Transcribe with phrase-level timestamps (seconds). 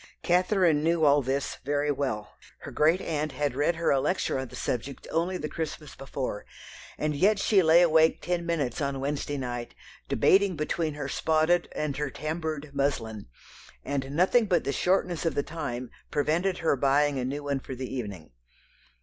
[0.23, 4.47] Catherine knew all this very well; her great aunt had read her a lecture on
[4.47, 6.43] the subject only the Christmas before;
[6.97, 9.75] and yet she lay awake ten minutes on Wednesday night
[10.09, 13.27] debating between her spotted and her tamboured muslin;
[13.85, 17.75] and nothing but the shortness of the time prevented her buying a new one for
[17.75, 18.31] the evening.